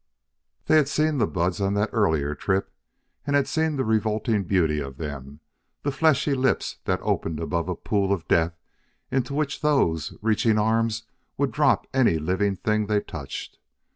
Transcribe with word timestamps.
They 0.65 0.77
had 0.77 0.89
seen 0.89 1.19
the 1.19 1.27
buds 1.27 1.61
on 1.61 1.75
that 1.75 1.91
earlier 1.93 2.33
trip; 2.33 2.71
had 3.21 3.47
seen 3.47 3.75
the 3.75 3.85
revolting 3.85 4.45
beauty 4.45 4.79
of 4.79 4.97
them 4.97 5.41
the 5.83 5.91
fleshy 5.91 6.33
lips 6.33 6.77
that 6.85 6.99
opened 7.03 7.39
above 7.39 7.69
a 7.69 7.75
pool 7.75 8.11
of 8.11 8.27
death 8.27 8.55
into 9.11 9.35
which 9.35 9.61
those 9.61 10.17
reaching 10.23 10.57
arms 10.57 11.03
would 11.37 11.51
drop 11.51 11.85
any 11.93 12.17
living 12.17 12.55
thing 12.55 12.87
they 12.87 12.99
touched. 13.01 13.59